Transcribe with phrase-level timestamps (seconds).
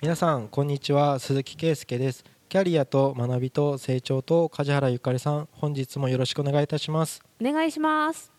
[0.00, 1.18] 皆さんこんにちは。
[1.18, 2.24] 鈴木圭介です。
[2.48, 7.22] キャリアと学びと成長と梶原ゆかりさん本日もよろしくお願いいたします。
[7.40, 8.32] お願いします。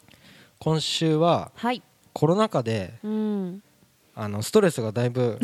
[0.59, 1.83] 今週ははい。
[2.13, 3.63] コロナ禍でうん。
[4.15, 5.39] あのストレスがだいぶ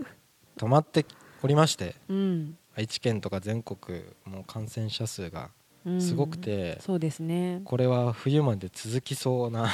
[0.56, 1.04] 溜まって
[1.42, 2.56] おりましてうん。
[2.74, 5.50] 愛知県とか全国もう感染者数が
[5.84, 6.00] うん。
[6.00, 7.60] すごくてそうですね。
[7.64, 9.70] これは冬まで続きそうな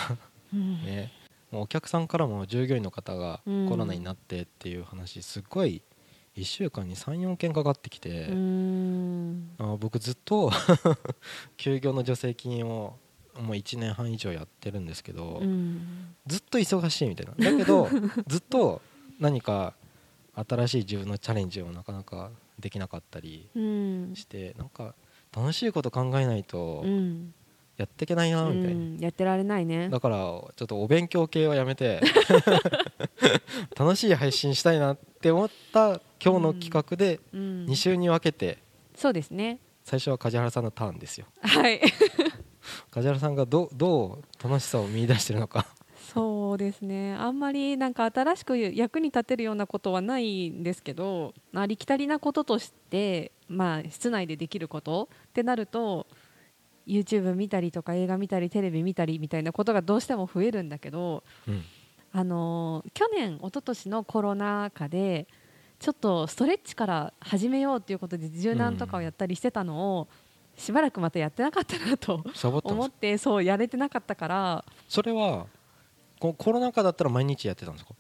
[0.53, 0.83] うん。
[0.85, 1.13] ね
[1.55, 3.69] もうお客さんからも従業員の方がうん。
[3.69, 5.83] コロナになってっていう話すっごい
[6.37, 9.51] 1週間に34件かかってきうて、ん。
[9.59, 10.51] あ僕ずっと
[11.57, 12.99] 休業の助成金を
[13.41, 16.15] もう1年半以上やってるんですけど、うん。
[16.27, 17.35] ずっと忙しいみたいな。
[17.53, 17.89] だけど
[18.27, 18.83] ずっと
[19.21, 19.75] 何か
[20.35, 24.13] 新しい自分のチャレンジをなかなかできなかったりうん。
[24.17, 24.97] してなんか
[25.33, 27.33] 楽しいこと考えないとうん
[27.77, 29.89] やっていけないなみたいな、うんやってられないね。
[29.89, 32.01] だからちょっとお勉強系はやめて
[33.77, 37.67] 楽しい配信したいなって思った今日の企画でうん。
[37.67, 38.59] 2週に分けて
[38.95, 39.59] そうですね。
[39.85, 41.27] 最初は梶原さんのターンですよ。
[41.41, 41.81] はい。
[42.91, 45.67] 梶原さんがどうどう楽しさを見出してるのか。
[46.15, 47.15] そうですね。
[47.15, 56.07] あんまりなんか新しく役に立てるようなことはないんですけどありきたりなこととして、まあ、室内でできることってなると
[56.87, 61.63] YouTube 見たりとか映画見たりテレビ見たりみたいなことがどうしても増えるんだけど、うん。
[62.13, 65.27] あのー去年一昨年のコロナ禍で
[65.81, 70.09] ちょっとストレッチから始めようということで柔軟とかをやったりしてたのを、
[70.57, 72.25] しばらくまたやってなかったなと
[72.63, 74.65] 思ってそうやれてなかったから。
[74.89, 75.47] それは
[76.21, 77.95] こコロナ禍だったら毎日やってたんですか？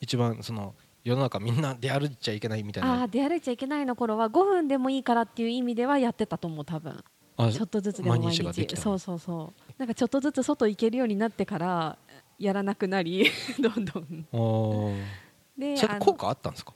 [0.00, 6.92] 一番その世の中みんな出歩いちゃいけないみたいああなー出歩いちゃいけないの頃は5分でもいいからっていう意味ではやってたと思う多分。
[6.92, 7.04] あ
[7.52, 9.72] ちょっとずつでも毎毎日そうそうそう。
[9.78, 11.96] なんかちょっとずつ外行けるようになってから
[12.38, 13.26] やらなくなり
[13.60, 14.26] どんどん。
[15.56, 16.72] で効果あったんですか？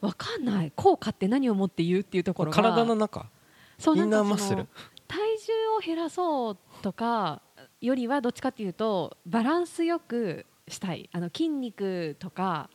[0.00, 0.72] わかんない。
[0.74, 2.56] 効果って何をもって言うっていうところが。
[2.56, 3.26] 体の中？
[3.78, 4.66] そうインナーマッスル？
[5.06, 7.42] 体重を減らそうとか
[7.80, 11.08] よりはどっちかっていうとバランスよくしたい。
[11.12, 12.68] あの筋肉とか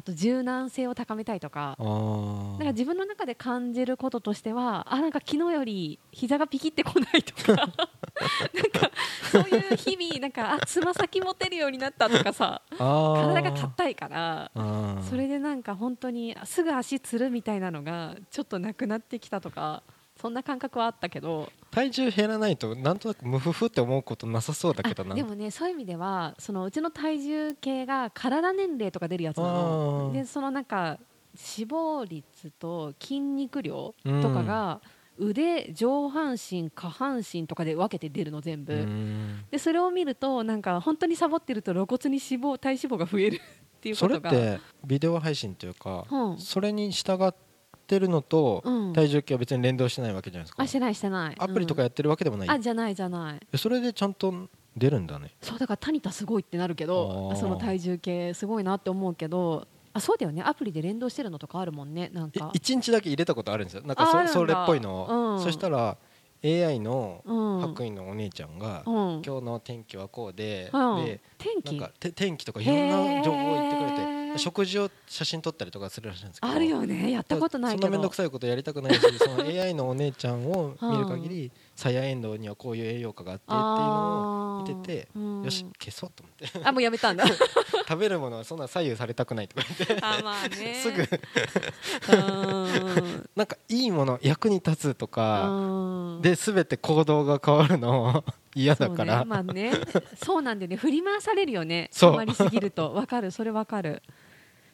[0.00, 1.76] あと柔軟性を高めたいとか。
[1.78, 7.54] なんか自分の中で感じることとしてはあなんか昨日より膝がピキってこないとか。
[7.60, 8.90] なんか
[9.30, 12.62] そういう日々なんかあつま先持てるようになったとかさ。
[12.78, 14.50] 体が硬いから。
[15.10, 19.82] それでなんか本当にすぐ足つるみたいなのがちょっとなくなってきたとか
[20.16, 25.12] そんな感覚はあったけど体重減らないとなんとなくムフフって思うことなさそうだけどな。
[25.12, 30.10] あでもねそういう意味ではそのうちの体重計が体年齢とか出るやつなの。
[30.12, 30.98] でそのなんか
[31.56, 34.80] 脂肪率と筋肉量とかが
[35.16, 39.44] 腕上半身下半身とかで分けて出るの全部、うん。
[39.50, 44.30] でそれを見るとなんか本当にサボってると露骨に脂肪体脂肪が増えるっていうそことが。
[44.30, 46.38] れってビデオ配信というか、うん。
[46.38, 47.32] それに従っ
[47.90, 48.92] てるのとうん。
[48.92, 51.36] 体重計は別に連動してないわけじゃないですか、あしてないしてない。
[51.38, 52.54] アプリとかやってるわけでもない、うん。
[52.54, 53.40] あじゃないじゃない。
[53.52, 54.32] えそれでちゃんと
[54.76, 55.32] 出るんだね。
[55.42, 60.42] そうだからタニタすごいってなるけどその体重計すごいなって思うけどあそうだよね。
[60.42, 63.82] アプリで連動してるのとかあるもんねなんいか一日だけ入れたことあるんですよ。
[63.84, 65.42] なんかそそれっぽいのを、うん。
[65.42, 65.96] そしたら
[66.44, 67.60] AI のうん。
[67.60, 68.94] 白衣のお姉ちゃんが、うん。
[69.26, 71.04] 今日の天気はこうで、うん。
[71.04, 71.82] で天気？
[72.12, 74.09] 天気とかいろんな情報を言ってくれへてー
[74.40, 76.52] 食事を写真撮ったりとかするらしいんですけど。
[76.52, 77.10] あるよね。
[77.10, 85.42] やったことないけそんな面倒どくさいことやりたくないしその AI のお姉ちゃんを見る限りサヤエンドウにはこういう栄養価があってっていうのを見てて、うん。
[85.44, 86.60] よし消そうと思って。
[86.68, 87.24] あもうやめたんだ。
[87.88, 90.04] 食べるものはそんな左右されたくないとか言って。
[90.04, 90.74] あまあね。
[90.82, 91.08] すぐ。
[92.12, 93.30] うん。
[93.34, 96.22] なんかいいもの役に立つとかうん。
[96.22, 98.24] で全て行動が変わるの
[98.54, 99.24] 嫌だから、そうね。
[99.26, 99.72] まあね。
[100.22, 100.76] そうなんだよね。
[100.76, 101.88] 振り回されるよね。
[101.92, 102.12] そう。
[102.12, 102.92] あまりすぎると。
[102.92, 103.30] わかる。
[103.30, 104.02] それわかる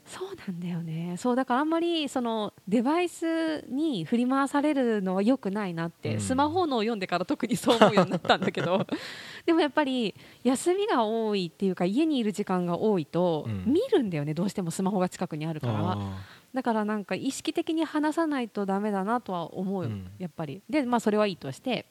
[0.06, 1.16] そうなんだよね。
[1.18, 6.20] そうだからあんまりそのデバイスに振り回されるのは良くないなって、うん。
[6.20, 8.86] スマホのを読んでから特にそう思うようになったんだけど。
[9.44, 10.14] でもやっぱり
[10.44, 13.64] 休みが多いっていうか家にいる時間が多いと、うん。
[13.66, 15.74] 見るんだよねどうしてもスマホが近くにあるから。
[15.74, 16.18] あ
[16.54, 20.10] だからなんか意識的に話さないとダメだなとは思うよ、うん。
[20.18, 20.62] やっぱり。
[20.70, 21.86] でまあそれはいいとして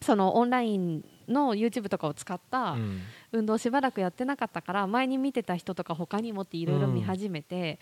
[0.00, 2.76] そのオンラインの YouTube とかを使った
[3.32, 7.78] 運動しばらくやってなかったから前に見てた人とか他にもっていろいろ見始めて、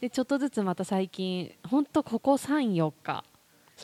[0.00, 3.24] でちょっとずつまた最近本当ここ34日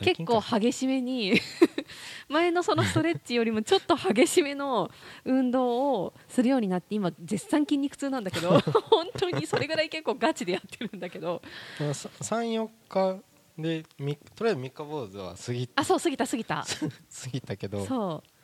[0.01, 1.41] 結構激しめに
[2.29, 4.91] 前のそのストレッチよりもちょっと激しめの
[5.25, 11.43] 運動をするようになって今絶賛筋肉痛なんだけど 本当にそれぐらい結構ガチでやってるんだけど。
[11.79, 13.23] 34日
[13.59, 16.65] でみとりあえず三日坊主は過ぎあそう過ぎた過ぎた。
[16.67, 17.85] 過ぎたけど。
[17.87, 18.38] そう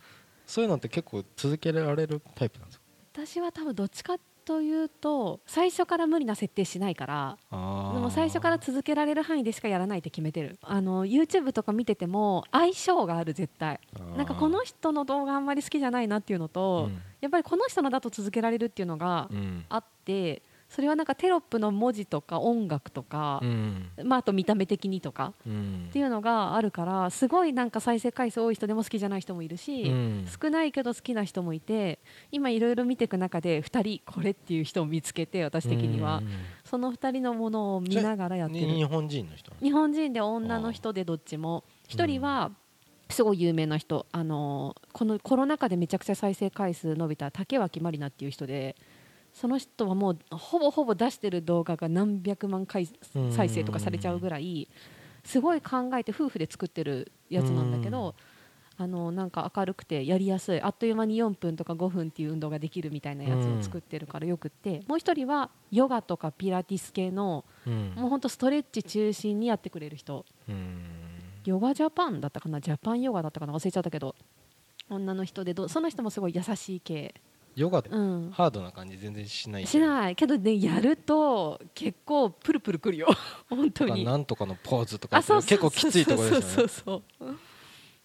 [0.46, 2.84] そういうのって結構続けられるタイプなんですか？
[3.12, 10.58] 私は多分どっちかっというと最初から無理な設定しないからでも最初から続けられる範囲でしかやらないって決めてる。
[10.60, 13.80] あの YouTube とか見てても相性がある絶対。
[14.16, 17.00] なんかこの人の動画あんまり好きじゃないなっていうのと、うん。
[17.22, 19.64] やっぱりこの人のだと続けられるっていうのがうん。
[19.70, 20.42] あって
[20.74, 23.90] それはなんかテロップの文字とか音楽とかう、ん。
[24.02, 25.86] まあ、あと見た目的にとかうん。
[25.88, 30.26] っていうのがあるからすごいなんか再生回数多い人でも好きじゃない人もいるし、うん。
[30.42, 32.00] 少ないけど好きな人もいて
[32.32, 36.28] 今いろいろ見ていく中で2人これっていう人を見つけて私的には、うん。
[36.64, 38.66] その2人のものを見ながらやってる。
[38.66, 41.62] に日本人の人日本人で女の人でどっちも。
[41.88, 42.50] 1人は
[43.10, 48.76] すごい有名な人、あのーこのコロナ禍でめちゃくちゃ再生回数伸びた竹脇まりなっていう人で
[49.34, 54.68] その人はもうほぼほぼ出してる動画が何百万回うん再生とかされちゃうぐらい
[55.24, 58.14] すごい考えて夫婦で作ってるやつなんだけど、
[58.76, 67.92] あのなんか明るくてやりやすいあっという間に4分とか5分っていう運動ができるみたいなやつを作ってるからよくって、もう一人はヨガとかピラティス系のうん。
[67.96, 70.24] もうほんとストレッチ中心にやってくれる人。
[70.48, 70.84] うん。
[71.44, 72.60] ヨガジャパンだったかな？
[72.60, 73.52] ジャパンヨガだったかな？
[73.52, 74.14] 忘れちゃったけど。
[74.90, 77.14] 女の人でどその人もすごい優しい系、
[77.56, 79.66] ヨガうん、ハードな感じ全然しない。
[79.66, 80.16] しない。
[80.16, 83.08] けどねやると結構プルプルくるよ。
[83.48, 84.04] 本当に。
[84.04, 87.34] なんとかのポーズとか結構きついところですよね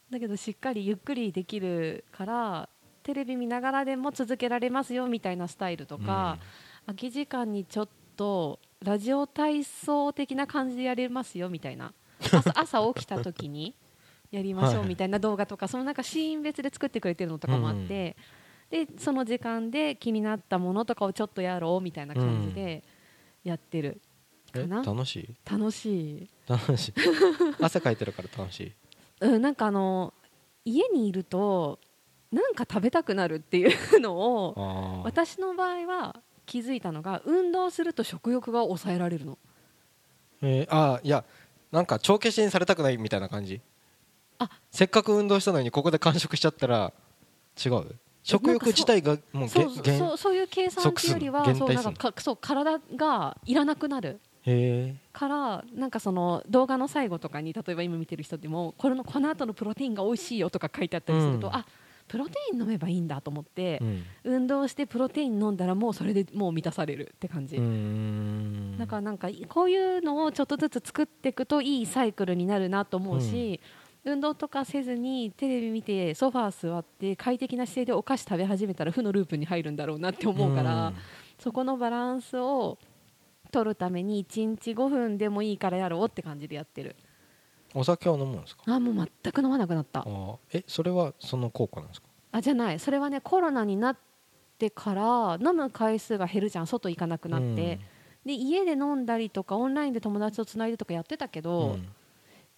[0.10, 2.70] だけどしっかりゆっくりできるから
[3.04, 6.38] テレビ見ながらでも続けられますよみたいなスタイルとか、
[6.86, 11.94] 空き時間にちょっとラジオ体操的な感じでやれますよみたいな。
[12.22, 13.74] 朝朝起きた時に
[14.30, 18.16] やりましょうみたいな動画とか、そのなんかシーン別で作ってくれてるのとかもあって、
[18.70, 22.84] でその時間で気になったものとかをちょっとやろうみたいな感じで
[23.44, 24.00] やってる、
[24.54, 24.84] えかな。
[24.84, 25.36] 楽しい？
[25.50, 26.94] 楽しい、楽しい。
[27.60, 28.72] 汗かいてるから楽しい？
[29.22, 30.14] うん、なんかあの
[30.66, 31.80] 家にいると
[32.32, 39.38] なんか食べたくなるっていうのを私の場合は気づいたのが運動すると食欲が抑えられるの。
[40.42, 41.26] えーあーいや
[41.72, 43.62] なんか帳消しにされたくないみたいな感じ？
[44.38, 44.50] あ。
[44.70, 46.94] せっかく運動したのにここで完食しちゃったら
[47.64, 47.96] 違う？
[48.30, 54.20] 食欲自体がもうげそうそうそういう計算っていうよりはそうなんかかそう体がいらなくなる。
[55.14, 61.54] からなんかその動画の最後とかに例えば今見てる人でもこれのこの後のプロテインが美味しいよとか書いてあったりすると、うん。
[61.54, 61.66] あ
[62.08, 64.04] プロテイン飲めばいいんだと思ってう、ん。
[64.24, 67.58] 運動してプロテイン飲んだらもうそれでもう満たされるって感じ、
[68.80, 73.60] だからなんかこういうのをちょっとずつ作っていくといいサイクルになるなと思うし、
[74.10, 80.96] 運動とかせずにテレビ見てソファー座って快適な姿勢でお菓子食べ始めたら負のループに入るんだろうなって思うから、うん。
[81.40, 82.78] そこのバランスを
[83.52, 86.96] 取るために1日5分でもいいからやろうって感じでやってる。
[87.74, 88.64] お酒は飲むんですか？
[88.68, 90.06] あもう全く飲まなくなった。
[90.54, 92.08] えそれはその効果なんですか？
[92.32, 92.80] あじゃない。
[92.80, 93.98] それはねコロナになっ
[94.58, 96.68] てから飲む回数が減るじゃん。
[96.68, 97.80] 外行かなくなって、
[98.26, 101.88] で家で飲んだりとかオンラインで友達とつないでとかやってたけうど、ん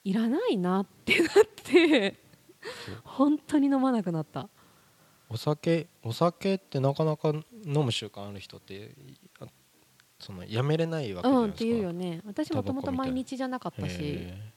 [0.04, 1.30] いらないなってなっ
[1.64, 2.16] て
[3.04, 4.50] 本当に飲まなくなった。
[5.30, 7.30] お酒お酒ってなかなか
[7.66, 8.94] 飲む習慣ある人って
[9.40, 9.46] あ
[10.20, 11.60] そのやめれないわけじゃうんっないですか。
[11.60, 12.22] ていうよね。
[12.26, 14.54] 私もともと毎日じゃなかったしへ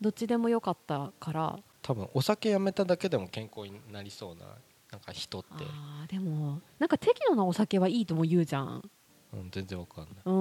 [0.00, 1.50] どっちでもよかったから。
[1.50, 4.46] ー多分お酒やめただけでも健康になりそうな
[4.90, 8.82] なんか人って、あーでもなんか適度なお酒はいいとも言うじゃん。
[9.32, 10.14] うん、全然わかんない。
[10.24, 10.32] うん、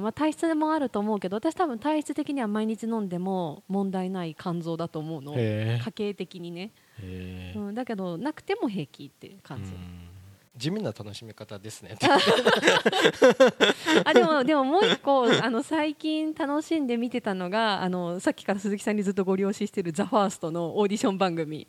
[0.00, 5.34] まあ、体質もあると思うけど私多分体質的には毎日飲んでも問題ない肝臓だと思うの。
[5.36, 7.52] へ家計的にね、え。
[7.56, 9.72] うん、だけどなくても平気っていう感じ、
[10.56, 11.96] 地味な楽しみ方ですね。
[14.04, 21.66] あでもでももう一個あの最近楽しんで見てたのがあのさっきから鈴木さんにずっとご了承してる「ザファーストのオーディション番組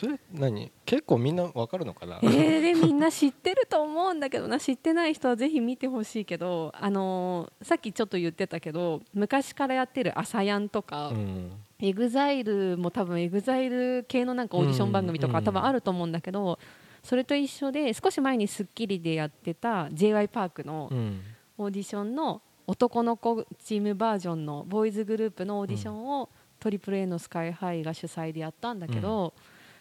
[0.00, 0.72] それ何？
[0.86, 2.18] 結構みんなわかるのかな？
[2.22, 4.58] えー、でみんな知ってると思うんだけどな。
[4.58, 11.52] 知ってない人はぜひ見てほしいけど、あのーさっきちょっと言ってたけど昔からやってる「アサヤン」とか、うん。
[11.78, 15.44] EXILE も多分 EXILE 系のなんかオーディション番組とかうん。
[15.44, 16.58] 多分あると思うんだけど、
[17.02, 21.20] それと一緒で少し前に『スッキリ』でやってた j y パークのうん。
[21.58, 29.34] オーディションの男の子チームバージョンのボーイズグループのオーディションを、トリプル a のスカイハイが主催でやったんだけど、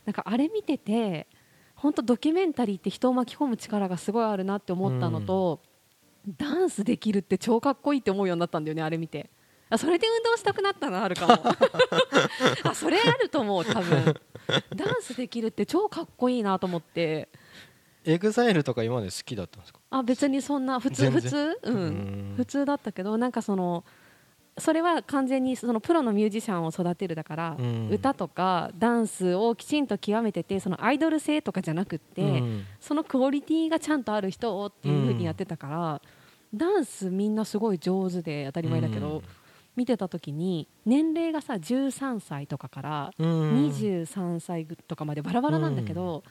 [0.06, 1.28] なんかあれ見てて
[1.76, 5.62] 本当ドキュメンタリーって人を巻き込む力がすごいあるなって思ったのと、
[6.38, 9.30] ダンスできるって超かっこいいって思うようになったんだよねあれ見て。
[9.70, 11.34] あそれで運動したくなったのあるかも。
[12.64, 14.16] あそれあると思う多分。
[14.76, 17.30] ダンスできるって超かっこいいなと思って。
[18.04, 19.80] EXILE とか今まで好きだったんですか？
[19.92, 21.60] あ別にそんな普通普通？
[21.64, 23.84] うん、うん普通だったけどなんかその
[24.60, 27.90] それは完全にそのプロのミュージシャンを育てるだから、うん。
[27.92, 32.66] 歌とかダンスをきちんと極めててそのアイドル性とかじゃなくって、うん。
[32.80, 36.02] そのクオリティがちゃんとある人をっていう風にやってたから、
[36.54, 39.24] ダンスみんなすごい上手で当たり前だけど、うん。
[39.76, 43.70] 見てた時に年齢がさ13歳とかからうん。
[43.70, 46.24] 23歳とかまでバラバラなんだけど、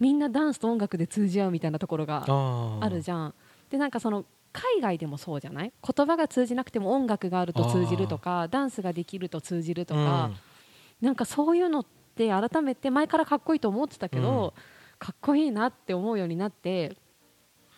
[0.00, 3.34] みんなダンスと音楽で通じ合うみたいなところがああるじゃん。
[3.70, 5.72] でなんかその海外でもそうじゃない？
[5.96, 10.30] 言葉が通じなくても音楽があると通じるとかダンスができると通じるとか、
[11.00, 14.54] なんかそういうのって改めて前からかっこいいと思ってたけど、
[14.98, 16.96] かっこいいなって思うようになって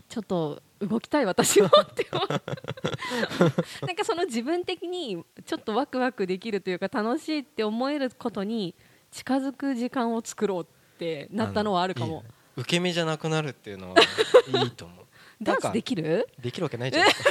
[0.09, 2.29] ちょっと動きたい私もって思う。
[3.87, 8.75] なんかその自分的にちょっとワクワクできるというか楽しいって思えることに
[9.11, 10.67] 近づく時間を作ろうっ
[10.99, 12.07] てなったのはあるかも。
[12.07, 12.25] いいね。
[12.57, 13.97] 受け身じゃなくなるっていうのは
[14.65, 15.07] いいと思う
[15.43, 16.29] ダンスできる？
[16.41, 17.31] できるわけないじゃないですか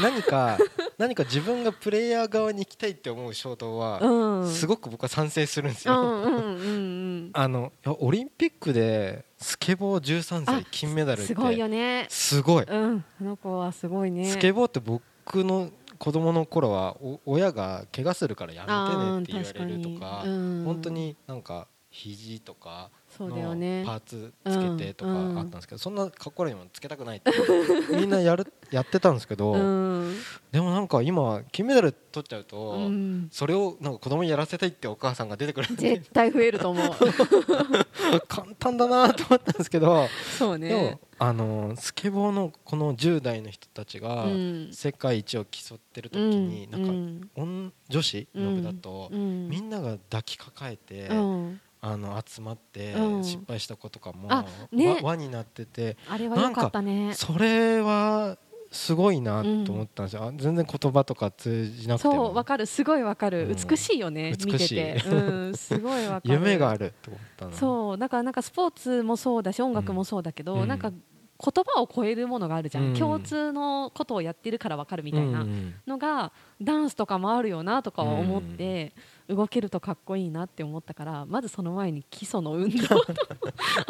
[0.00, 0.58] 何か
[0.96, 4.48] 何か自分がプレイヤー側に行きたいって思う衝動は、うん。
[4.48, 11.28] すごく僕は賛成するんですよ、あのオリンピックでスケボー13歳あ金メダルって。
[11.28, 12.06] すごいよね。
[12.10, 12.64] すごい。
[12.64, 14.26] うんあの子はすごいね。
[14.26, 15.02] スケボーって僕
[15.42, 23.82] の子供の頃はお親が怪我するからやめてねって言われるとか本当になんか肘とかのね。
[23.86, 27.32] パーツつけてとかうんあったんですけどそんなかっこ悪いものつけたくないって。
[27.96, 30.14] みんなやるやってたんですけどうん。
[30.52, 33.28] でもなんか今金メダル取っちゃううとん。
[33.30, 35.74] それをなんか子供にやらせたいってお母さんが出てくる。
[35.74, 36.90] 絶対増えると思う。
[38.28, 40.06] 簡単だなと思ったんですけど
[40.38, 44.68] そうでもねあのスケボーのこの10代の人たちがうん。
[44.72, 47.30] 世界一を競ってる時になんかうん。
[47.34, 49.48] 女女子の部だとうん。
[49.48, 53.24] みんなが抱きかかえてうんあの集まってうん。
[53.24, 54.96] 失敗した子とかもあね。
[55.00, 57.12] 輪輪になっててあれは良かったね。
[57.14, 58.36] それは
[58.70, 60.24] すごいなと思ったんですよ。
[60.24, 62.66] あ全然言葉とか通じなくてそうもわかる。
[62.66, 63.48] すごいわかる。
[63.48, 63.56] うん。
[63.56, 64.74] 美しいよね見て美しい。
[64.74, 65.14] てう
[65.50, 66.34] んすごいわかる。
[66.34, 67.52] 夢があると思ったの。
[67.52, 70.68] そうだからなんかスポーツもそうだし音楽もそうだけど、うん。
[70.68, 72.94] なんか言葉を超えるものがあるじゃん、うん。
[72.94, 75.74] 共通のことをやってるからわかるみたいなうん。
[75.86, 78.92] のが、ダンスとかもあるよなとかは思って、
[79.28, 83.14] 動けるとかっこいいなって思ったからまずその前に基礎の運動と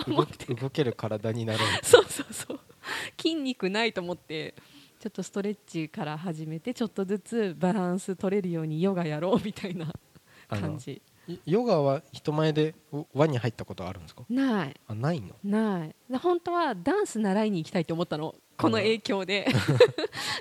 [0.07, 0.47] 思動って。
[0.47, 2.61] け動ける体になろう そうそうそう。
[3.21, 4.55] 筋肉ないと思って
[4.99, 9.93] ちょっとストレッチから始めてちょっとずつバランス取れるようにヨガやろうみたいな
[10.49, 11.01] 感じ。
[11.45, 12.75] ヨガは人前で
[13.13, 14.25] 輪に入ったことあるんですか？
[14.31, 14.81] ない。
[14.89, 15.37] あないの？
[15.45, 15.95] ない。
[16.11, 19.47] で本当はダンス習いに行きたいと思ったのこの影響で。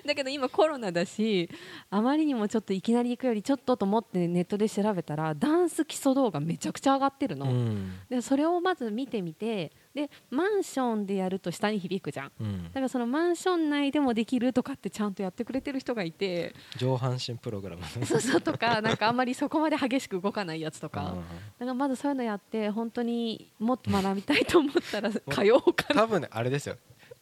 [0.05, 1.49] だけど今コロナだし
[1.89, 7.93] あまりにもちょっといきなり行くよりちょっとと思ってネットで調べたらダンス基礎動画めちゃくちゃ上がってるの、うん。
[8.09, 12.31] でそれをまず見てみてでマンションでやると下に響くじゃん。
[12.39, 12.63] うん。
[12.65, 16.55] だからそのマンション内でもできるとかってちゃんとやってくれてる人がいて。
[16.77, 17.83] 上半身プログラム。
[18.05, 21.15] そうそうとかなんかあんまりそこまで激しく動かないやつとか。
[21.59, 25.19] だからまずそういうのやって本当にもっと学びたいと思ったら通
[25.51, 26.01] おうかな。
[26.01, 26.77] 多分ねあれですよ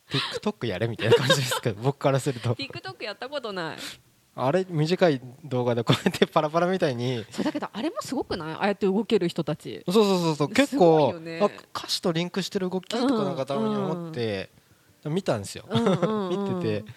[0.10, 2.56] TikTok やれみたいな感じですけど僕からすると。
[2.56, 3.78] TikTok やったことない。
[4.38, 7.26] あれ短い動画でこうやってパラパラみたいに。
[7.32, 8.54] そうだけどあれもすごくない？
[8.56, 9.84] ああやって動ける人たち。
[9.88, 14.50] そうそうそうそう結構、よねあ歌詞とリンクしてる動きとかなんかたまに思って、
[15.06, 16.50] 見たんですよ、うんうんうん。
[16.60, 16.92] 見てて。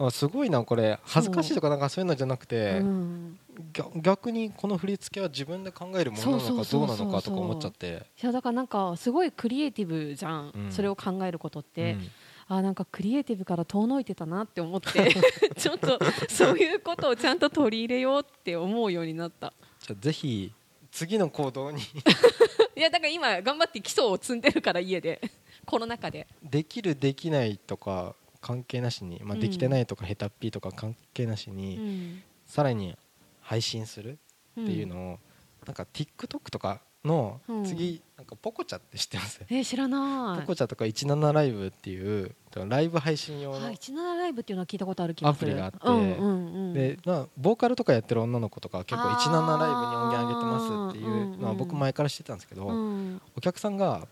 [0.00, 3.38] あすごいなこれ恥ずかしいとかなんかそういうのじゃなくて、うん。
[3.72, 8.06] 逆逆にこの振り付けは自分で考えるものなのかどうなのかとか思っちゃって。
[8.22, 10.70] いやだからなんかすごいクリエイティブじゃん、うん。
[10.70, 12.10] それを考えることって、うん
[12.48, 15.14] あなんかクリエイティブから遠のいてたなって思って
[15.56, 19.52] ちょっとそういうことをちゃんと取り入れようって思うようになった。
[19.80, 20.52] じゃあぜひ
[20.90, 21.82] 次の行動に。
[22.74, 25.20] いやだから今頑張って基礎を積んでるから家で
[25.66, 26.26] コロナ禍で。
[26.42, 29.40] できるできないとか関係なしに、まあ、うん。
[29.40, 32.22] できてないとか下手っぴとか関係なしうに、ん。
[32.46, 32.96] さらに
[33.42, 34.18] 配信する
[34.60, 35.18] っていうのを、
[35.66, 37.64] なんか TikTok とかのうん。
[37.64, 39.40] 次、なんかポコチャって知ってます？
[39.48, 40.40] えー知らない。
[40.40, 42.34] ポコチャとか17ライブっていう
[42.66, 45.52] ライブ配信用の、はい、17ライブっていうのは聞いたことある気がする。
[45.52, 49.30] アプリがあってうんうんうん、でまあ、ボーカルとかやってる女の子とかは結構あー。
[49.30, 53.22] 17ライブに音源上げてますっていうのはうんうん僕前から知ってたんですけど、うん。
[53.36, 54.08] お客さんが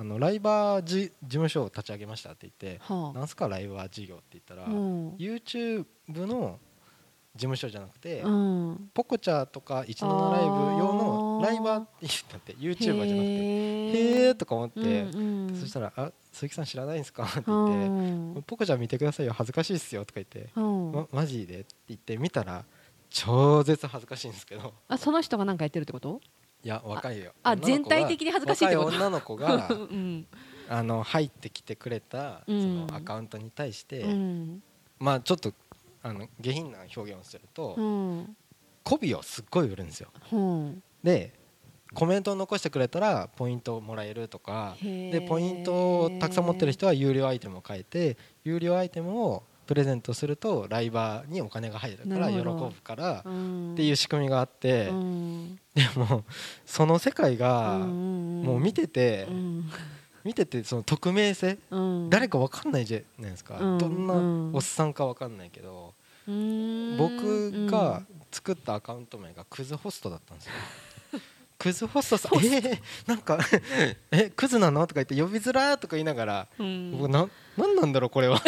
[0.00, 6.60] あのライバーじ事務所を立ち上げましたって言ってはなんすかライバー事業って言ったら、あ、うん、YouTube の
[7.34, 10.46] 事務所じゃなくて、うん、ポコチャとか17ライブ
[10.78, 14.84] 用のライバーって言ったって YouTuber じゃなくてへへえーとか思って、う
[15.16, 21.60] んうん、そしたら「あ鈴木さん知らないんですか?」ってう言ってん「ポコチャ見てくださいよ恥ずかしいっすよ」とか言ってうんま、マジで？
[21.60, 22.64] って言って見たら
[23.10, 24.74] 超絶恥ずかしいんですけど。
[24.88, 26.20] あその人が何かやってるってこと？
[26.64, 27.32] いや若いよ。
[27.42, 28.88] あ全体的に恥ずかしいってこと？
[28.88, 30.26] 女の子が うん。
[30.68, 32.86] あの入ってきてくれたそうん。
[32.86, 34.62] のアカウントに対して、うん。
[34.98, 35.52] まあちょっと
[36.02, 38.36] あの下品な表現をすると、うん。
[38.84, 40.10] 媚びをすっごい売るんですよ。
[40.32, 41.32] うんで
[41.94, 53.72] コメントを残してくれたらポイントをもらえるとかでポイントをたくさん持ってる人は有料アイテムを変えて有料アイテムをプレゼントするとライバーにお金が入るから喜ぶからうん。
[53.74, 55.56] っていう仕組みがあってうん。
[55.74, 56.24] でも
[56.64, 59.70] その世界がんもう見ててうん。
[60.24, 62.10] 見ててその匿名性うん。
[62.10, 63.58] 誰か分かんないじゃないですか。
[63.58, 65.92] うんどんなうんおっさんか分かんないけど
[66.26, 66.96] うん。
[66.96, 70.52] 僕が作ったアカウント名がクズホストだったんですよ。
[71.58, 73.38] クズホストさん、えー、なんか
[74.12, 74.86] えクズなの？
[74.86, 76.92] とか言って呼びづらーとか言いながら、うん。
[76.98, 78.40] 僕ななんなんだろうこれは。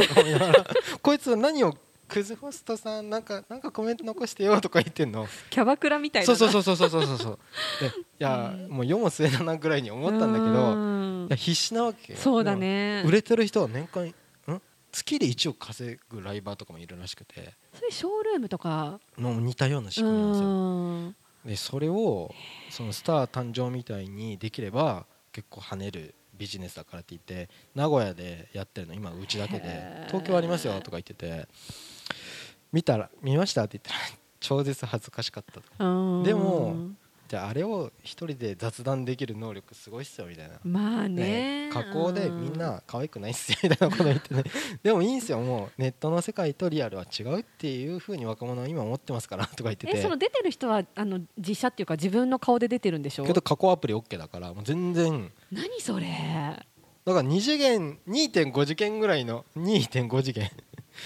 [1.03, 1.77] こいつは何を
[2.07, 5.27] クズホストさんなんかなんかコメント残してよとか言ってんの。
[5.51, 6.27] キャバクラみたいな。
[6.27, 7.39] そうそうそうそうそうそうそう。
[7.81, 8.69] でいや、うん。
[8.69, 11.27] もう世も末だなぐらいに思ったんだけどうん。
[11.27, 13.03] いや必死なわけそうだね。
[13.07, 14.15] 売れてる人は年間ん？
[14.93, 17.55] 月で1億稼ぐライバーとかもいるらしくて。
[17.75, 19.01] それショールームとか。
[19.17, 20.49] もう似たような仕組みなんですよ。
[20.49, 20.51] う
[21.09, 22.35] んでそれを
[22.71, 30.05] そのスター誕生みたいにできれば結構跳ねるビジネスだからって言って名古屋でやってるの今うちだけで。
[30.07, 31.47] 東京ありますよとか言ってて。
[32.73, 35.61] 見たら見ましたって言ったら超絶恥ずかしかった
[36.25, 36.91] でも
[37.31, 40.55] じゃああれを一人で雑談できる能力すごいっすよみたいな。
[40.65, 41.69] まあね。
[41.69, 44.43] ね加工でみんな可愛くないっすよみたいなこと言ってね。
[44.83, 45.39] でもいいんすよ。
[45.39, 49.97] もうネットの世界とリアルは違うっていうふうに若者は今思ってますからとか言ってて。
[49.97, 53.25] えその出てる人はあの実写っていうか自分の顔で出てるんでしょ？
[53.25, 55.31] けど加工アプリ OK だからもう全然。
[55.53, 56.09] 何それ？
[57.05, 60.51] だから2次元2.5次元ぐらいの2.5次元。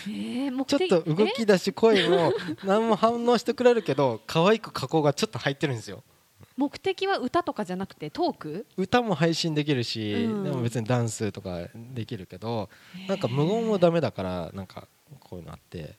[0.09, 2.33] えー、目ちょっ的と動き出し声も
[2.65, 6.03] 何も反応してくれるけど可愛く加工がちょっと入ってるんですよ。
[6.09, 6.14] え
[6.57, 8.67] 目的は歌とかじゃなくてトーク？
[8.77, 10.45] 歌も配信できるし、うん。
[10.45, 12.71] でも別にダンスとかできるけど
[13.09, 14.87] なんか無言もダメだからなんか
[15.21, 15.97] こういうのあって。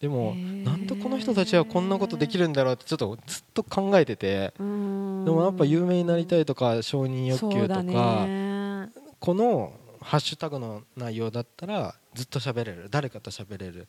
[0.00, 4.54] でもなんでこの人たちはこんなことできるんだろうってちょっとずっと考えてて。
[4.56, 8.88] でもやっぱ有名になりたいとか承認欲求とか、ね。
[9.18, 12.88] このハッシュタグの内容だったらずっと喋れる。
[12.90, 13.86] 誰かと喋れるっ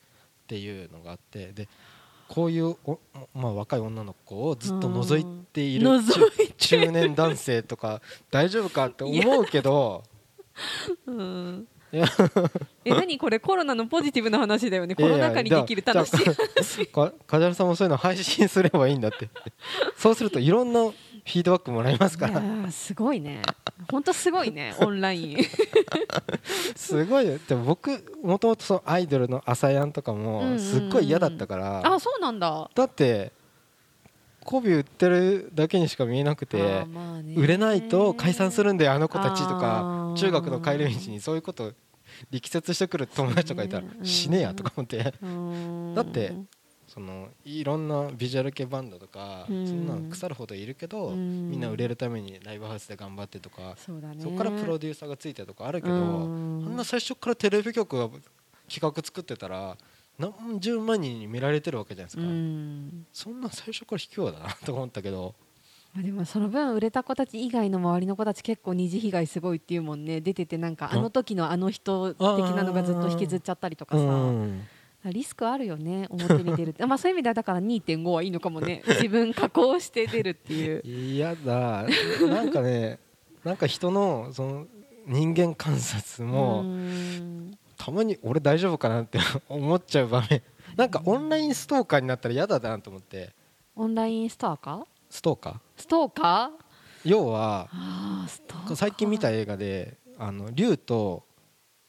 [0.48, 1.54] ていうのがあって。
[1.54, 1.70] で
[2.28, 3.00] こういうお、
[3.34, 6.04] まあ、若い女の子をずっと覗いている中
[6.58, 10.04] 中年男性とか大丈夫かって思うけど。
[11.06, 11.68] うん。
[11.94, 12.06] い や
[12.86, 14.96] え何これコロナのポジティブな話だよね。
[14.96, 16.18] コロナ禍にできる楽しい。
[16.24, 19.30] じゃあ か梶原さんもそういうの配信すればいいんだって。
[19.98, 22.40] そうするといろんなフィードバックもらえますから。
[22.40, 23.42] ーすごいね。
[23.92, 25.38] 本当すごいねオンライン。
[26.76, 27.38] すごいよ。
[27.46, 27.92] でも僕
[28.24, 30.60] もともとアイドルの朝やんとかうんうんうもん。
[30.60, 32.70] すっごい嫌だったから、あそうなんだ。
[32.74, 33.34] だって
[34.46, 36.86] 媚び売ってるだけにしか見えなくて
[37.36, 40.16] 売れないと解散するんだよあの子たちとあかー。
[40.16, 41.72] 中学の帰り道にそういうこと
[42.32, 44.98] 力説してくる友達とかいたらうん死ねやとか思って。
[45.96, 46.34] だって
[46.88, 49.66] そのいろんなビジュアル系バンドとかそうん。
[49.86, 51.50] んなの腐るほどいるけどうん。
[51.50, 53.94] みんな売れるためにライブハウスで頑張ってとかそ
[54.30, 56.66] こからプロデューサーがついてとかあるけどあうん。
[56.66, 58.10] んな最初からテレビ局が
[58.70, 59.78] 企画作ってたら
[60.20, 62.28] 何十万人に見られてるわけじゃないですうか。
[62.28, 63.06] ん。
[63.12, 65.36] そんなん最初から卑怯だなと思ったけど。
[65.94, 70.22] まあでもその分売れた子たち以外の周りの子たち結構二次被害すごいっていうもんね。
[70.22, 74.62] 出ててなんかあの時のあの人的なのがずっと引きずっちゃったりとかさ、うん。
[75.06, 76.08] リスクあるよね。
[76.10, 76.86] 表に出るって。
[76.88, 78.84] まあそういう意味ではだから2.5はいいのかもね。
[78.88, 80.82] 自分加工して出るっていう。
[80.86, 81.86] 嫌だ。
[82.30, 83.00] なんかね
[83.44, 84.68] なんか人のその
[85.08, 89.18] 人間観察もうんたまに俺大丈夫かなって
[89.50, 90.44] 思っちゃう場面。
[90.76, 93.34] なんかオンラインストーカーになったら嫌だなと思って。
[93.76, 94.86] オンラインストーカー？
[95.10, 95.40] ストー
[96.14, 97.10] カー？
[97.10, 98.76] 要はあーストーカー。
[98.76, 101.24] 最近見た映画であの竜と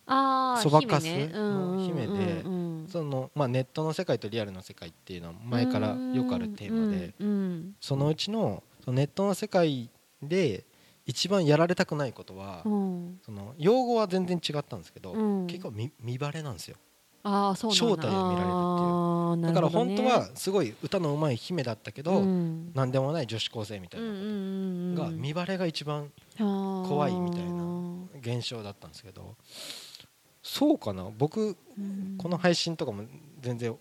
[0.07, 1.07] そばかす？
[1.07, 2.43] の姫で
[2.89, 7.15] その、まあ、ネットの世界とリアルの世界っていうのは前からよくあるテーマで
[7.81, 9.91] そのうちのネットの世界
[10.23, 10.65] で
[11.07, 13.21] 一番やられたくないことはうん。
[13.25, 15.47] その用語は全然違ったんですけどうん。
[15.47, 16.77] 結構見見バレなんですよ。
[17.25, 17.87] ああそうなんだ。
[17.87, 18.49] 正体を見られるっていう。
[18.49, 22.73] あーなだから本当はすごい歌の上手い姫だったけどうん。
[22.75, 24.19] 何でもない女子高生みたいなうんう
[24.93, 29.37] んが見バレが一番怖怖いみたいな現象だったんですけど
[30.43, 31.09] そうかな？
[31.17, 31.57] 僕
[32.19, 33.05] この配信とかも
[33.41, 33.77] 全然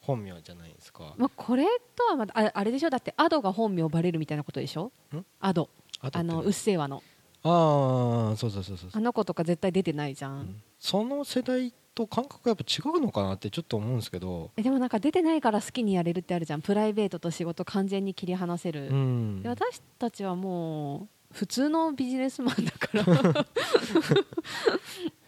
[0.00, 1.14] 本名じゃないですか。
[1.18, 2.90] まあ、これとはまたああれでしょ？
[2.90, 4.92] だってアドが本名バレるみたいなことでしょ？
[5.12, 5.24] ん？
[5.40, 5.68] アド
[6.00, 7.02] あのうっせぇわの。
[7.42, 10.62] ああそうそうそうそうあの子とか絶対出てないじゃん、うん。
[10.78, 14.50] その世代と感覚がやっぱ違うのかなってちょっと思うんですけど。
[14.56, 16.60] えでもなんか出てないから好きにやれるってあるじゃん。
[16.60, 19.42] プライベートと仕事完全に切り離せる、うん。
[19.42, 23.46] で私たちはもう普通のビジネスマンだから。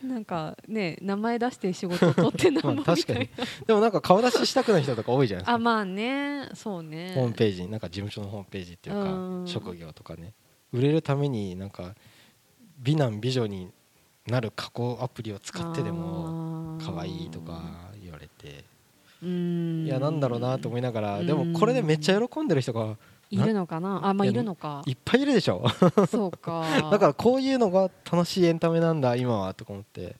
[0.02, 3.30] なんかね名前出して仕事を取ってなんぼ まあ確かに。
[3.66, 5.52] でもなんか顔出ししたくない人とか多いじゃないですか。
[5.54, 6.48] あまあね。
[6.54, 7.14] そうね。
[7.14, 9.46] ホームページになんか事務所のホームページっていうかうん。
[9.46, 10.34] 職業とかね
[10.72, 11.94] 売れるためになんか
[12.78, 13.70] 美男美女に
[14.26, 17.62] なる加工アプリを使ってでも可愛いとか
[18.02, 18.64] 言われて。
[19.22, 19.86] うん。
[19.86, 21.26] いやなんだろうなと思いながらうん。
[21.26, 22.96] でもこれでめっちゃ喜んでる人が
[23.30, 24.06] いるのかな？
[24.06, 24.82] あまあいるのか。
[24.86, 25.64] いっぱいいるでしょ。
[26.08, 26.64] そうか。
[26.90, 30.16] だからこういうのが楽しいエンタメなんだ今はとか思って。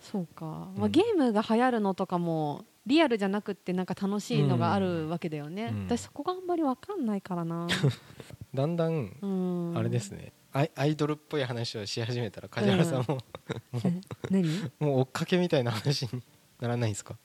[0.00, 5.84] そうか、まあ、うんゲームが流行るのとかもリアルじゃなくってなんか楽しいのがあるわけだよね、うん。
[5.86, 7.66] 私そこがあんまりわかんないからな
[8.54, 9.76] だんだんうん。
[9.76, 10.32] あれですね。
[10.52, 13.18] アイアイドルっぽい話をし始めたら梶原さんも
[13.84, 14.44] え 何？
[14.78, 16.22] もう追っかけみたいな話に
[16.60, 17.16] ならないんですか？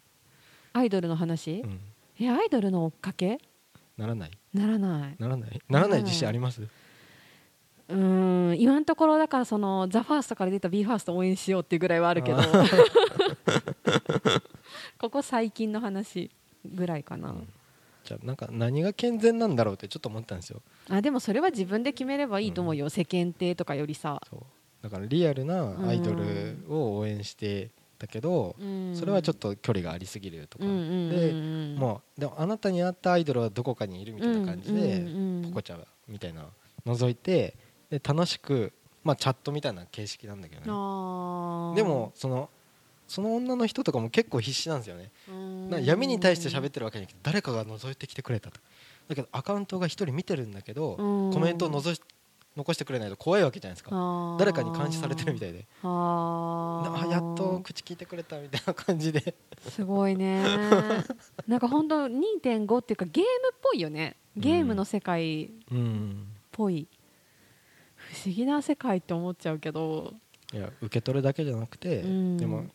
[0.73, 1.79] アイドルの話、うん。
[2.19, 3.37] えアイドルの追っかけ？
[3.97, 4.31] ならない。
[4.53, 5.15] ならない。
[5.19, 5.61] ならない？
[5.69, 6.61] ならない自信あります？
[6.63, 8.59] うーん。
[8.59, 12.39] 今のところだからその「ザファーストから出た BE:FIRST 応援しようっていうぐらいはあるけど。
[12.39, 12.43] あ
[14.97, 16.29] ここ最近の話
[16.65, 17.35] ぐらいかな、
[18.09, 20.63] じゃあなんか何が健全なんだろうってちょっと思ったんですよ。
[20.89, 24.39] あでもそれは自分で決めればいいと思うよ、世間体とかよりさ、そう。
[24.81, 27.69] だからリアルなアイドルを応援して
[27.99, 28.95] たけど、うん。
[28.95, 35.49] それはちょっと距離がありすぎるとか、うんうんうんうんでもうでもあなたに合ったアイドルはどこかにいるみたいな感じで、うんうんうん。
[35.49, 37.55] ポコちゃんみたいなの覗いて
[37.91, 40.65] で楽しく、まあ、チャットみたいな形式なんだけどね。
[41.75, 42.49] でもその
[43.09, 45.11] その女の人とかも結構必死なんですよね。
[45.83, 48.59] 闇に対して喋ってるわけじゃなくて誰かが覗いてきてくれたと。
[49.09, 51.33] だけどアカウントが一人見てるんだけどうん。
[51.33, 52.01] コメントをのぞし
[52.55, 54.35] 残してくれないと怖いわけじゃないですか。
[54.39, 55.65] 誰かに監視されてるみたいいで。
[55.83, 59.35] あやっと口聞いてくれたみたいな感じで。
[59.69, 60.43] すごいね。
[61.47, 64.17] なんか本当2.5っていうかゲームっぽいよね。
[64.35, 66.27] ゲームの世界っうん。
[66.51, 66.87] ぽい、
[67.95, 70.13] 不思議な世界って思っちゃうけど。
[70.51, 72.37] いや受け取るだけじゃなくて、うん。
[72.37, 72.65] でも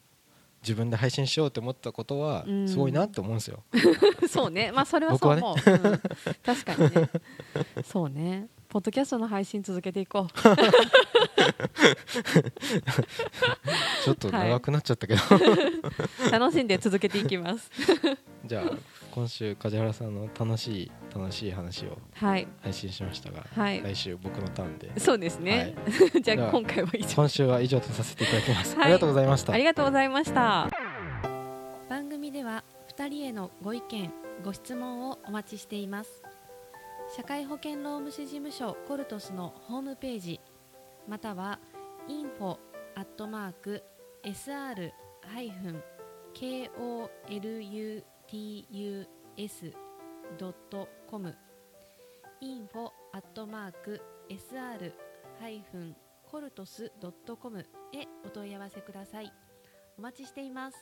[0.64, 2.68] 自分で配信しようって思ったことはうん。
[2.68, 3.62] すごいなって思うんですよ、
[4.28, 4.72] そうね。
[4.72, 6.00] まあそれはそう思う、うん。
[6.42, 7.10] 確かにね。
[7.84, 8.48] そうね。
[8.68, 10.28] ポッドキャストの配信続けていこう。
[14.04, 15.20] ちょっと長くなっちゃったけど、
[16.32, 17.70] 楽しんで続けていきます。
[18.44, 18.72] じゃあ
[19.14, 22.48] 今週梶原さんの楽しい楽しい話をはい。
[22.60, 23.80] 配信しましたが、はい。
[23.80, 24.98] 来週僕のターンで。
[24.98, 25.76] そうですね、
[26.20, 27.08] じゃではあ今回は以上。
[27.14, 28.84] 今週は以上とさせていただきます、はい。
[28.86, 29.52] ありがとうございました。
[29.52, 30.68] ありがとうございました。
[31.88, 36.24] 番組では2人へのご意見ご質問をお待ちしています。
[37.16, 40.40] 社会保険労務士事務所コルトスのホームページ
[41.06, 41.60] または
[42.08, 42.58] info
[42.96, 43.28] アット
[50.38, 51.34] tus.com
[52.42, 54.92] info at mark sr
[55.40, 55.96] ハイフン
[56.30, 57.64] コルトスドットコムへ
[58.24, 59.32] お問い合わせください。
[59.96, 60.76] お待ちしています。